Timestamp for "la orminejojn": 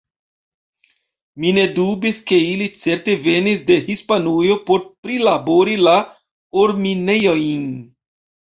5.89-7.71